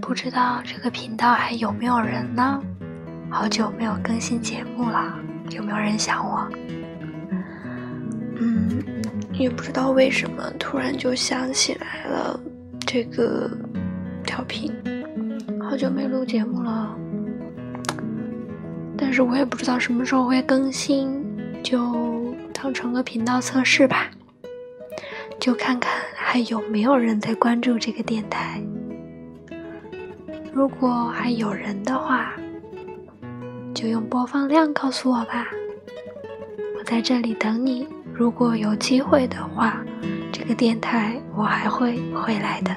[0.00, 2.60] 不知道这个频道还有没有人呢？
[3.30, 5.14] 好久没有更新节目了，
[5.50, 6.48] 有没有人想我？
[8.40, 8.82] 嗯，
[9.32, 12.40] 也不知道为什么突然就想起来了。
[12.86, 13.48] 这个
[14.24, 14.74] 调频
[15.62, 16.96] 好久没录节目了，
[18.98, 21.24] 但是我也不知道什么时候会更新，
[21.62, 24.10] 就当成个频道测试吧。
[25.40, 28.60] 就看看还有没有人在关注这个电台。
[30.52, 32.34] 如果还有人的话，
[33.74, 35.48] 就用播放量告诉我吧。
[36.78, 37.88] 我在这里等你。
[38.12, 39.82] 如果有机会的话，
[40.30, 42.76] 这个电台我还会回来的。